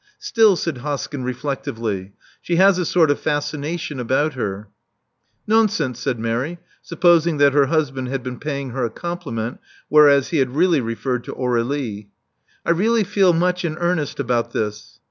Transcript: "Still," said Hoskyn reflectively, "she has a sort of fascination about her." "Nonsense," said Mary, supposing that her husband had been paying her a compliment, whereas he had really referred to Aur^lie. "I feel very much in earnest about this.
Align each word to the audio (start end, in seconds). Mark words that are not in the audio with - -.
"Still," 0.17 0.55
said 0.55 0.77
Hoskyn 0.79 1.23
reflectively, 1.23 2.13
"she 2.41 2.55
has 2.55 2.79
a 2.79 2.87
sort 2.87 3.11
of 3.11 3.19
fascination 3.19 3.99
about 3.99 4.33
her." 4.33 4.67
"Nonsense," 5.45 5.99
said 5.99 6.17
Mary, 6.17 6.57
supposing 6.81 7.37
that 7.37 7.53
her 7.53 7.67
husband 7.67 8.07
had 8.07 8.23
been 8.23 8.39
paying 8.39 8.71
her 8.71 8.83
a 8.83 8.89
compliment, 8.89 9.59
whereas 9.89 10.29
he 10.29 10.37
had 10.39 10.55
really 10.55 10.81
referred 10.81 11.23
to 11.25 11.33
Aur^lie. 11.35 12.07
"I 12.65 12.73
feel 13.03 13.31
very 13.31 13.39
much 13.39 13.63
in 13.63 13.77
earnest 13.77 14.19
about 14.19 14.53
this. 14.53 14.99